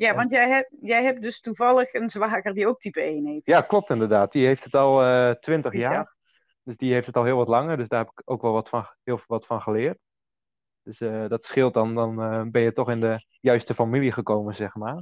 [0.00, 3.46] Ja, want jij hebt, jij hebt dus toevallig een zwager die ook type 1 heeft.
[3.46, 4.32] Ja, klopt inderdaad.
[4.32, 6.16] Die heeft het al uh, 20 jaar.
[6.62, 7.76] Dus die heeft het al heel wat langer.
[7.76, 9.98] Dus daar heb ik ook wel wat van, heel wat van geleerd.
[10.82, 11.94] Dus uh, dat scheelt dan.
[11.94, 14.96] Dan uh, ben je toch in de juiste familie gekomen, zeg maar.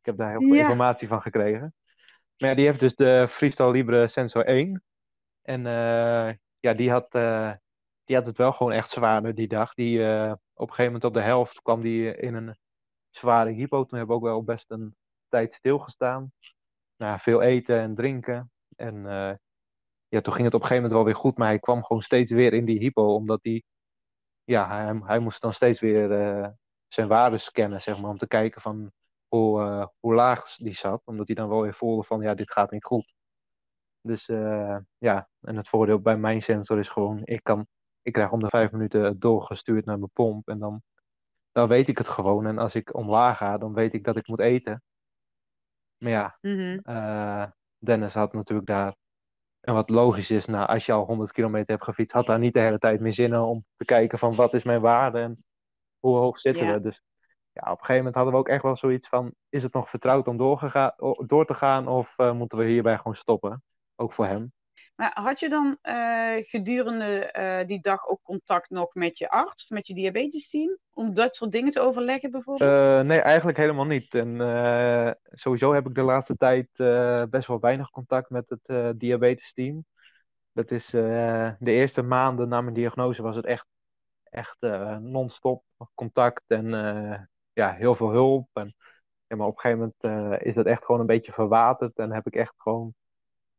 [0.00, 0.62] Ik heb daar heel veel ja.
[0.62, 1.74] informatie van gekregen.
[2.36, 4.82] Maar ja, die heeft dus de Freestyle Libre Sensor 1.
[5.42, 5.62] En
[6.60, 7.10] ja, die had,
[8.04, 9.74] die had het wel gewoon echt zwaarder die dag.
[9.74, 12.56] Die, op een gegeven moment op de helft kwam die in een
[13.16, 13.84] zware hypo.
[13.84, 14.94] Toen hebben we ook wel best een
[15.28, 16.32] tijd stilgestaan.
[16.96, 18.50] Nou, veel eten en drinken.
[18.76, 19.32] En uh,
[20.08, 21.36] ja, toen ging het op een gegeven moment wel weer goed.
[21.36, 23.14] Maar hij kwam gewoon steeds weer in die hypo.
[23.14, 23.62] Omdat hij,
[24.44, 26.48] ja, hij, hij moest dan steeds weer uh,
[26.88, 28.10] zijn waarden scannen, zeg maar.
[28.10, 28.92] Om te kijken van
[29.28, 31.02] hoe, uh, hoe laag die zat.
[31.04, 33.14] Omdat hij dan wel weer voelde van, ja, dit gaat niet goed.
[34.00, 34.26] Dus
[34.98, 37.66] ja, en het voordeel bij mijn sensor is gewoon, ik, kan,
[38.02, 40.48] ik krijg om de vijf minuten doorgestuurd naar mijn pomp.
[40.48, 40.82] En dan,
[41.56, 42.46] dan weet ik het gewoon.
[42.46, 44.82] En als ik omlaag ga, dan weet ik dat ik moet eten.
[45.96, 46.78] Maar ja, Mhm.
[46.82, 47.44] uh,
[47.78, 48.96] Dennis had natuurlijk daar.
[49.60, 52.54] En wat logisch is, nou, als je al 100 kilometer hebt gefietst, had daar niet
[52.54, 55.44] de hele tijd meer zin in om te kijken van wat is mijn waarde en
[56.00, 56.72] hoe hoog zitten Ja.
[56.72, 56.80] we.
[56.80, 57.02] Dus
[57.52, 59.90] ja, op een gegeven moment hadden we ook echt wel zoiets van, is het nog
[59.90, 60.36] vertrouwd om
[61.26, 63.62] door te gaan of eh, moeten we hierbij gewoon stoppen?
[63.96, 64.52] Ook voor hem.
[64.96, 69.62] Maar had je dan eh, gedurende eh, die dag ook contact nog met je arts
[69.62, 70.78] of met je diabetesteam?
[70.92, 72.70] Om dat soort dingen te overleggen bijvoorbeeld?
[72.70, 74.14] Eh, nee, eigenlijk helemaal niet.
[74.14, 74.36] En
[75.30, 76.68] sowieso heb ik de laatste tijd
[77.30, 79.84] best wel weinig contact met het diabetesteam.
[80.52, 83.66] Dat is de eerste maanden na mijn diagnose was het echt,
[84.22, 84.56] echt
[85.00, 86.70] non-stop contact en
[87.52, 88.48] ja, heel veel hulp.
[88.52, 88.74] En,
[89.26, 92.34] maar op een gegeven moment is dat echt gewoon een beetje verwaterd en heb ik
[92.34, 92.94] echt gewoon,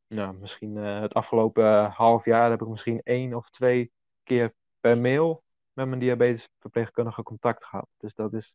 [0.08, 3.92] nou, misschien eh, het afgelopen half jaar heb ik misschien één of twee
[4.24, 5.44] keer per mail
[5.74, 7.88] met mijn diabetesverpleegkundige contact gehad.
[7.98, 8.54] Dus dat is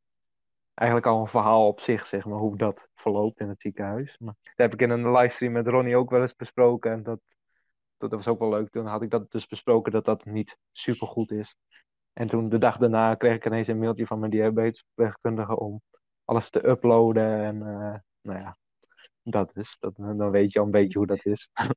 [0.74, 4.18] eigenlijk al een verhaal op zich, zeg maar, hoe dat verloopt in het ziekenhuis.
[4.18, 6.92] Maar dat heb ik in een livestream met Ronnie ook wel eens besproken.
[6.92, 7.20] En dat,
[7.98, 8.70] dat was ook wel leuk.
[8.70, 11.54] Toen had ik dat dus besproken dat dat niet super goed is.
[12.12, 15.82] En toen de dag daarna kreeg ik ineens een mailtje van mijn diabetesverpleegkundige om
[16.24, 17.44] alles te uploaden.
[17.44, 18.56] En uh, nou ja,
[19.22, 19.76] dat is.
[19.80, 21.48] Dat, dan weet je al een beetje hoe dat is.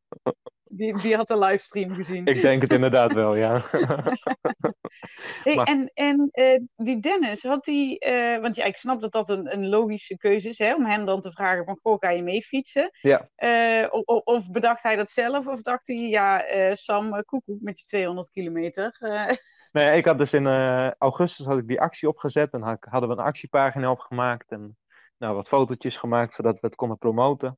[0.69, 2.25] Die, die had de livestream gezien.
[2.25, 3.65] Ik denk het inderdaad wel, ja.
[5.43, 9.11] hey, maar- En, en eh, die Dennis, had die, eh, want ja, ik snap dat
[9.11, 12.09] dat een, een logische keuze is, hè, om hem dan te vragen van, goh, ga
[12.09, 12.89] je mee fietsen?
[13.01, 13.29] Ja.
[13.35, 16.43] Eh, of, of- bedacht hij dat zelf, of dacht hij, ja,
[16.75, 18.97] Sam, koekoek met je 200 kilometer.
[19.71, 20.47] Nee, ik had dus in
[20.97, 24.77] augustus had ik die actie opgezet en had- hadden we een actiepagina opgemaakt en
[25.17, 27.57] nou, wat fotootjes gemaakt zodat we het konden promoten.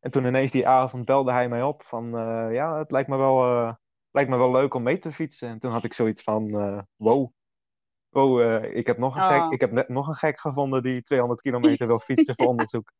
[0.00, 3.16] En toen ineens die avond belde hij mij op van eh, ja, het lijkt me
[3.16, 3.74] wel, eh,
[4.10, 5.48] lijkt me wel leuk om mee te fietsen.
[5.48, 7.30] En toen had ik zoiets van eh, wow,
[8.08, 9.28] wow eh, ik, heb nog een Oh.
[9.28, 12.92] gek, ik heb net nog een gek gevonden die 200 kilometer wil fietsen voor onderzoek.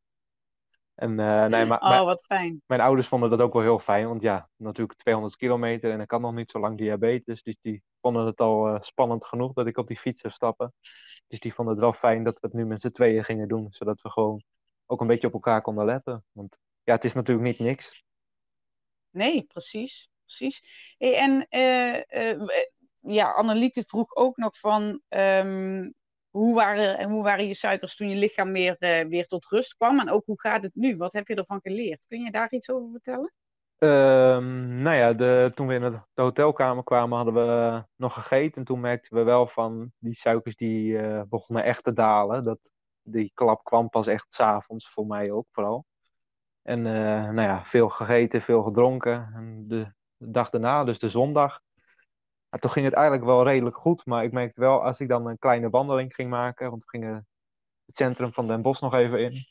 [0.94, 2.62] En nee, maar, oh, wat fijn.
[2.66, 6.10] mijn ouders vonden dat ook wel heel fijn, want ja, natuurlijk 200 kilometer en ik
[6.10, 9.76] had nog niet zo lang diabetes, dus die vonden het al spannend genoeg dat ik
[9.76, 10.72] op die fiets zou stappen.
[11.30, 13.66] Dus die vonden het wel fijn dat we het nu met z'n tweeën gingen doen,
[13.70, 14.42] zodat we gewoon
[14.86, 16.24] ook een beetje op elkaar konden letten.
[16.32, 18.04] Want ja, het is natuurlijk niet niks.
[19.10, 20.10] Nee, precies.
[20.24, 20.62] precies.
[20.98, 22.38] En eh,
[23.00, 25.90] ja, Annelieke vroeg ook nog van ehm,
[26.30, 30.00] hoe, waren, hoe waren je suikers toen je lichaam weer, eh, weer tot rust kwam?
[30.00, 30.96] En ook hoe gaat het nu?
[30.96, 32.06] Wat heb je ervan geleerd?
[32.06, 33.32] Kun je daar iets over vertellen?
[33.80, 38.56] Ehm, nou ja, de, toen we in de hotelkamer kwamen, hadden we eh, nog gegeten.
[38.56, 42.44] En toen merkten we wel van die suikers die eh, begonnen echt te dalen.
[42.44, 42.58] Dat,
[43.02, 45.84] die klap kwam pas echt s'avonds, voor mij ook vooral.
[46.62, 46.92] En eh,
[47.30, 49.30] nou ja, veel gegeten, veel gedronken.
[49.34, 51.60] En de, dag daarna, dus de zondag,
[52.58, 54.06] toen ging het eigenlijk wel redelijk goed.
[54.06, 57.26] Maar ik merkte wel, als ik dan een kleine wandeling ging maken, want we gingen
[57.86, 59.46] het centrum van Den Bosch nog even in.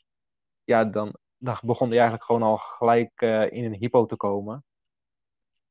[0.64, 4.64] Ja, dan, dan begon hij eigenlijk gewoon al gelijk eh, in een hypo te komen.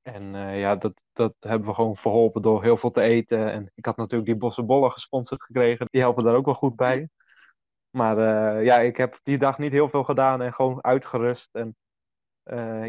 [0.01, 3.51] En eh, ja, dat, dat hebben we gewoon verholpen door heel veel te eten.
[3.51, 5.87] En ik had natuurlijk die bossenbollen gesponsord gekregen.
[5.89, 7.09] Die helpen daar ook wel goed bij.
[7.89, 11.55] Maar eh, ja, ik heb die dag niet heel veel gedaan en gewoon uitgerust.
[11.55, 11.75] En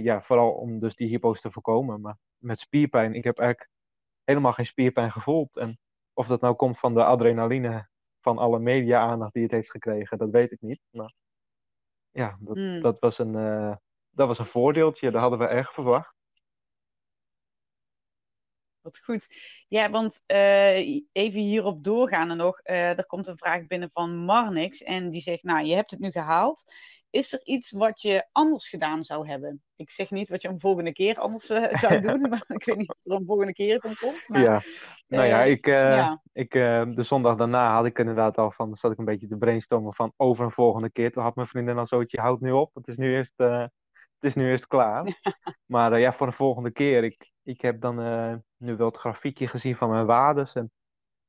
[0.03, 2.01] ja, vooral om dus die hypo's te voorkomen.
[2.01, 3.71] Maar met spierpijn, ik heb eigenlijk
[4.25, 5.57] helemaal geen spierpijn gevoeld.
[5.57, 5.79] En
[6.13, 7.89] of dat nou komt van de adrenaline
[8.21, 10.81] van alle media-aandacht die het heeft gekregen, dat weet ik niet.
[10.91, 11.15] Maar
[12.13, 12.81] ja, dat, Hmm.
[12.81, 13.77] dat, was, een, eh,
[14.11, 15.11] dat was een voordeeltje.
[15.11, 16.15] Dat hadden we erg verwacht.
[18.81, 19.27] Wat goed.
[19.69, 22.61] Ja, want eh, even hierop doorgaande nog.
[22.61, 24.83] eh, er komt een vraag binnen van Marnix.
[24.83, 26.63] En die zegt, nou, je hebt het nu gehaald.
[27.11, 29.63] Is er iets wat je anders gedaan zou hebben?
[29.77, 32.21] Ik zeg niet wat je een volgende keer anders eh, zou doen.
[32.21, 34.29] maar ik weet niet of er een volgende keer van komt.
[34.29, 34.63] Maar, ja,
[35.07, 36.23] nou ja, eh, ik, eh, ja.
[36.33, 39.95] ik, de zondag daarna had ik inderdaad al van, zat ik een beetje te brainstormen
[39.95, 41.13] van over een volgende keer.
[41.13, 43.71] Toen had mijn vriendin al zoiets, houdt nu op, het is nu eerst, het
[44.21, 45.21] is nu eerst klaar.
[45.67, 47.97] maar ja, voor de volgende keer, ik, ik heb dan
[48.57, 50.53] nu wel het grafiekje gezien van mijn waardes.
[50.53, 50.71] En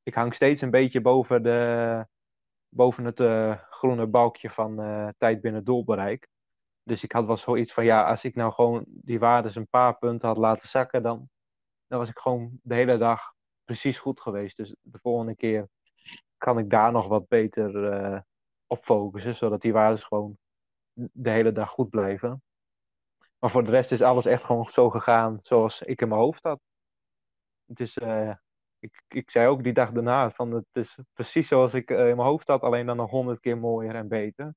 [0.04, 2.06] ik hang steeds een beetje boven, de,
[2.74, 6.28] boven het eh, groene balkje van eh, tijd binnen doelbereik.
[6.84, 9.98] Dus ik had wel zoiets van, ja, als ik nou gewoon die waardes een paar
[9.98, 11.30] punten had laten zakken, dan,
[11.88, 13.34] dan was ik gewoon de hele dag
[13.66, 14.58] precies goed geweest.
[14.58, 15.68] Dus de volgende keer
[16.38, 18.20] kan ik daar nog wat beter eh,
[18.68, 20.38] op focussen, zodat die waardes gewoon
[20.94, 22.44] de hele dag goed blijven.
[23.40, 26.44] Maar voor de rest is alles echt gewoon zo gegaan zoals ik in mijn hoofd
[26.44, 26.60] had.
[27.66, 27.98] Het is,
[28.82, 32.16] ik, ik zei ook die dag daarna van het is precies zoals ik eh, in
[32.16, 34.54] mijn hoofd had, alleen dan nog honderd keer mooier en beter.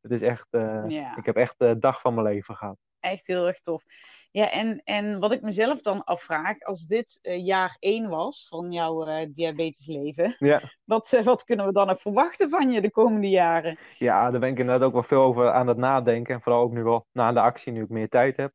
[0.00, 1.16] Het is echt, eh, Ja.
[1.16, 2.76] ik heb echt de dag van mijn leven gehad.
[3.00, 3.84] echt heel erg tof.
[4.30, 8.72] Ja, en, en wat ik mezelf dan afvraag, als dit uh, jaar één was van
[8.72, 10.60] jouw diabetesleven, ja.
[10.84, 13.78] wat, wat kunnen we dan nog verwachten van je de komende jaren?
[13.98, 16.34] Ja, daar ben ik inderdaad ook wel veel over aan het nadenken.
[16.34, 18.52] En vooral ook nu wel na de actie, nu ik meer tijd heb.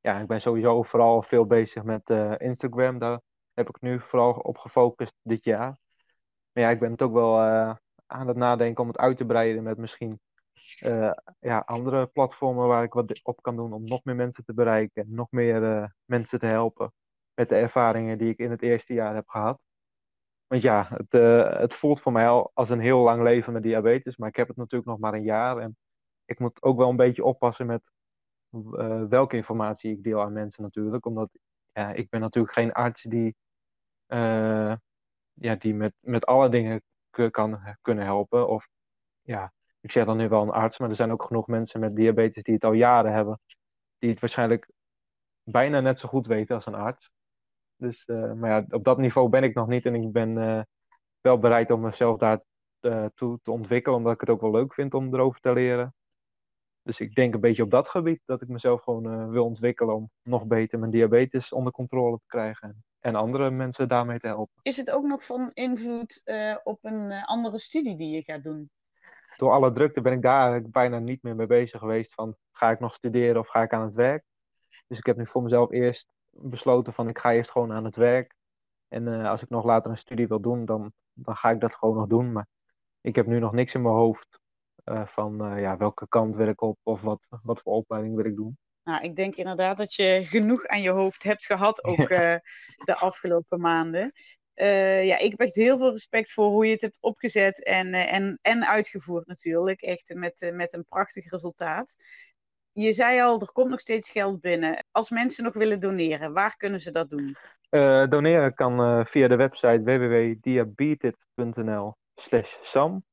[0.00, 2.98] Ja, ik ben sowieso vooral veel bezig met Instagram.
[2.98, 3.20] Daar
[3.66, 5.78] heb ik nu vooral op gefocust dit jaar.
[6.52, 7.40] Maar ja, ik ben het ook wel
[8.06, 10.20] aan het nadenken om het uit te breiden met misschien
[10.80, 14.54] uh, ja, andere platformen waar ik wat op kan doen om nog meer mensen te
[14.54, 15.06] bereiken.
[15.08, 16.92] Nog meer uh, mensen te helpen
[17.34, 19.60] met de ervaringen die ik in het eerste jaar heb gehad.
[20.46, 21.12] Want ja, het,
[21.58, 24.48] het voelt voor mij al als een heel lang leven met diabetes, maar ik heb
[24.48, 25.58] het natuurlijk nog maar een jaar.
[25.58, 25.76] En
[26.24, 27.82] ik moet ook wel een beetje oppassen met
[29.08, 31.06] welke informatie ik deel aan mensen natuurlijk.
[31.06, 31.30] Omdat
[31.72, 33.36] ja, ik ben natuurlijk geen arts die,
[35.34, 36.82] ja, die met, met alle dingen
[37.30, 38.48] kan kunnen helpen.
[38.48, 38.68] Of
[39.22, 41.96] ja, ik zeg dan nu wel een arts, maar er zijn ook genoeg mensen met
[41.96, 43.40] diabetes die het al jaren hebben,
[43.98, 44.70] die het waarschijnlijk
[45.42, 47.10] bijna net zo goed weten als een arts.
[47.76, 50.62] Dus, uh, maar ja, op dat niveau ben ik nog niet en ik ben uh,
[51.20, 52.42] wel bereid om mezelf daar
[52.80, 55.94] uh, toe te ontwikkelen, omdat ik het ook wel leuk vind om erover te leren.
[56.82, 60.10] Dus ik denk een beetje op dat gebied dat ik mezelf gewoon wil ontwikkelen om
[60.22, 64.54] nog beter mijn diabetes onder controle te krijgen en andere mensen daarmee te helpen.
[64.62, 66.22] Is het ook nog van invloed
[66.62, 68.70] op een andere studie die je gaat doen?
[69.40, 72.70] door alle drukte ben ik daar eigenlijk bijna niet meer mee bezig geweest van ga
[72.70, 74.24] ik nog studeren of ga ik aan het werk.
[74.86, 77.96] Dus ik heb nu voor mezelf eerst besloten van ik ga eerst gewoon aan het
[77.96, 78.34] werk.
[78.88, 81.74] En uh, als ik nog later een studie wil doen, dan, dan ga ik dat
[81.74, 82.32] gewoon nog doen.
[82.32, 82.46] Maar
[83.00, 84.40] ik heb nu nog niks in mijn hoofd
[84.84, 88.36] uh, van ja, welke kant wil ik op of wat, wat voor opleiding wil ik
[88.36, 88.58] doen.
[88.84, 93.60] Nou, ik denk inderdaad dat je genoeg aan je hoofd hebt gehad ook de afgelopen
[93.60, 94.12] maanden.
[94.60, 97.86] Uh, ja, ik heb echt heel veel respect voor hoe je het hebt opgezet en,
[97.86, 99.82] uh, en, en uitgevoerd natuurlijk.
[99.82, 101.96] Echt met, met een prachtig resultaat.
[102.72, 104.84] Je zei al, er komt nog steeds geld binnen.
[104.90, 107.36] Als mensen nog willen doneren, waar kunnen ze dat doen?
[108.08, 113.04] doneren kan via de website www.diabetes.nl slash sam.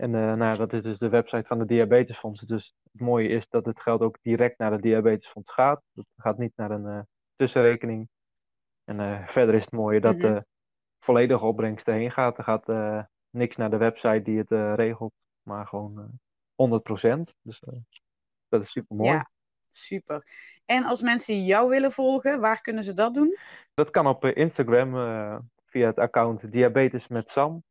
[0.00, 2.40] En nou, dat is dus de website van de Diabetesfonds.
[2.40, 5.82] Dus het mooie is dat het geld ook direct naar de Diabetesfonds gaat.
[5.94, 8.08] Het gaat niet naar een tussenrekening.
[8.84, 10.16] En verder is het mooie dat...
[10.16, 10.44] Mm -hmm
[11.00, 12.38] volledige opbrengst erheen gaat.
[12.38, 12.66] Er gaat
[13.30, 16.10] niks naar de website die het regelt, maar gewoon
[16.56, 16.80] uh,
[17.18, 17.20] 100%.
[17.42, 17.62] Dus
[18.48, 19.10] dat is super mooi.
[19.10, 19.30] Ja,
[19.70, 20.24] super.
[20.64, 23.36] En als mensen jou willen volgen, waar kunnen ze dat doen?
[23.74, 24.92] Dat kan op Instagram
[25.66, 27.62] via het account Diabetes met Sam.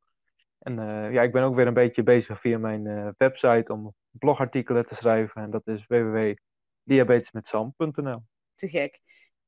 [0.60, 0.76] En
[1.12, 5.42] ja, ik ben ook weer een beetje bezig via mijn website om blogartikelen te schrijven.
[5.42, 8.24] En dat is www.diabetesmetsam.nl.
[8.56, 9.00] Te gek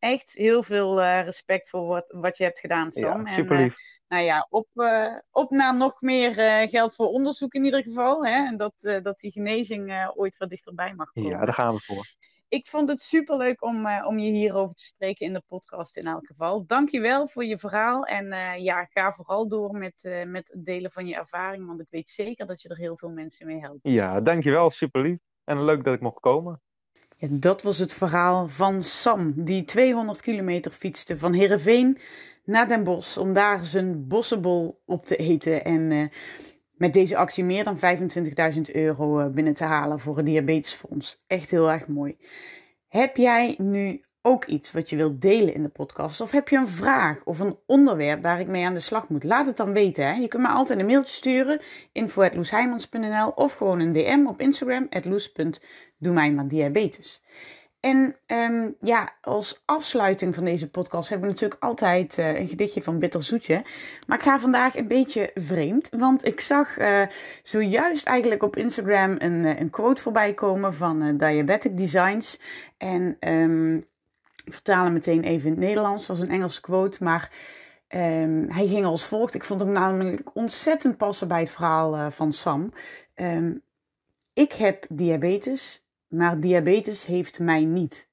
[0.02, 3.28] echt heel veel uh, respect voor wat, wat je hebt gedaan, Sam.
[3.28, 3.74] Ja, super lief.
[3.74, 4.68] En, nou ja, op,
[5.32, 6.34] op naar nog meer
[6.70, 8.26] geld voor onderzoek in ieder geval.
[8.26, 8.46] Hè?
[8.46, 11.30] En dat, dat die genezing ooit wat dichterbij mag komen.
[11.30, 12.08] Ja, daar gaan we voor.
[12.52, 16.08] Ik vond het super leuk om, om je hierover te spreken in de podcast in
[16.08, 16.66] elk geval.
[16.66, 18.04] Dankjewel voor je verhaal.
[18.04, 18.28] En
[18.62, 21.68] ja, ga vooral door met, met het delen van je ervaring.
[21.68, 23.80] Want ik weet zeker dat je er heel veel mensen mee helpt.
[23.82, 24.72] Ja, dankjewel.
[24.72, 25.18] Super lief.
[25.44, 26.62] En leuk dat ik mocht komen.
[27.18, 31.98] Ja, dat was het verhaal van Sam, die 200 kilometer fietste van Heerenveen
[32.44, 35.64] naar Den Bosch om daar zijn bossenbol op te eten.
[35.64, 36.12] En
[36.82, 37.80] met deze actie meer dan
[38.56, 41.18] 25.000 euro uh, binnen te halen voor het Diabetesfonds.
[41.28, 42.18] Echt heel erg mooi.
[42.88, 46.22] Heb jij nu ook iets wat je wilt delen in de podcast?
[46.22, 49.24] Of heb je een vraag of een onderwerp waar ik mee aan de slag moet?
[49.24, 50.06] Laat het dan weten.
[50.06, 50.12] Hè?
[50.14, 54.88] Je kunt me altijd een mailtje sturen, info.loesheimans.nl of gewoon een DM op Instagram,
[56.36, 57.24] maar diabetes.
[57.82, 62.82] En um, ja, als afsluiting van deze podcast hebben we natuurlijk altijd uh, een gedichtje
[62.82, 63.62] van Bitter Zoetje.
[64.08, 67.02] Maar ik ga vandaag een beetje vreemd, want ik zag uh,
[67.44, 72.40] zojuist eigenlijk op Instagram een, een quote voorbij komen van Diabetic Designs.
[72.78, 73.78] En um,
[74.46, 77.04] ik vertaal hem meteen even in het Nederlands, zoals een Engelse quote.
[77.04, 77.32] Maar
[77.90, 79.34] um, hij ging als volgt.
[79.34, 82.74] Ik vond hem namelijk ontzettend passen bij het verhaal van Sam.
[84.34, 88.10] Ik heb diabetes, maar diabetes heeft mij niet.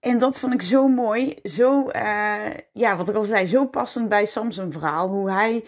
[0.00, 1.34] En dat vond ik zo mooi.
[1.42, 2.40] Zo, uh,
[2.72, 5.08] ja, wat ik al zei, zo passend bij Sam's verhaal.
[5.08, 5.64] Hoe hij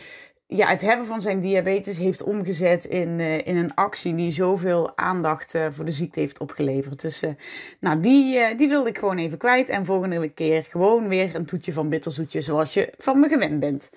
[0.47, 4.97] ja, het hebben van zijn diabetes heeft omgezet in, uh, in een actie die zoveel
[4.97, 7.01] aandacht uh, voor de ziekte heeft opgeleverd.
[7.01, 7.23] Dus
[7.81, 9.69] nou, die, die wilde ik gewoon even kwijt.
[9.69, 13.91] En volgende keer gewoon weer een toetje van bitterzoetje zoals je van me gewend bent.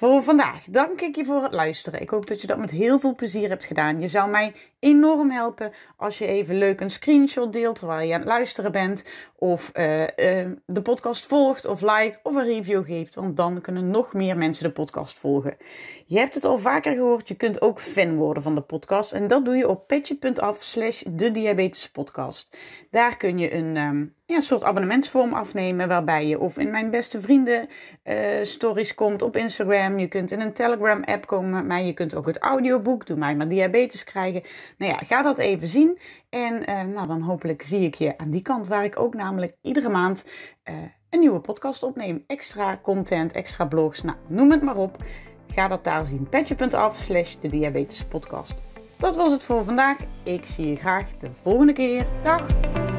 [0.00, 2.00] Voor vandaag dank ik je voor het luisteren.
[2.00, 4.00] Ik hoop dat je dat met heel veel plezier hebt gedaan.
[4.00, 8.20] Je zou mij enorm helpen als je even leuk een screenshot deelt terwijl je aan
[8.20, 9.04] het luisteren bent.
[9.36, 10.06] Of uh, uh,
[10.66, 13.14] de podcast volgt of liked of een review geeft.
[13.14, 15.56] Want dan kunnen nog meer mensen de podcast volgen.
[16.06, 17.28] Je hebt het al vaker gehoord.
[17.28, 19.12] Je kunt ook fan worden van de podcast.
[19.12, 22.56] En dat doe je op petje.af slash de diabetespodcast.
[22.90, 23.76] Daar kun je een...
[23.76, 25.88] Um, ja, een soort abonnementsvorm afnemen.
[25.88, 27.68] Waarbij je of in mijn beste vrienden
[28.04, 29.98] uh, stories komt op Instagram.
[29.98, 31.86] Je kunt in een Telegram app komen mij.
[31.86, 34.42] Je kunt ook het audioboek Doe mij maar diabetes krijgen.
[34.78, 35.98] Nou ja, ga dat even zien.
[36.28, 38.66] En uh, nou, dan hopelijk zie ik je aan die kant.
[38.66, 40.24] Waar ik ook namelijk iedere maand
[40.64, 40.74] uh,
[41.10, 42.24] een nieuwe podcast opneem.
[42.26, 44.02] Extra content, extra blogs.
[44.02, 44.96] Nou, noem het maar op.
[45.54, 46.28] Ga dat daar zien.
[46.28, 48.54] Petje.af slash de diabetes podcast.
[48.96, 49.98] Dat was het voor vandaag.
[50.22, 52.06] Ik zie je graag de volgende keer.
[52.22, 52.89] Dag!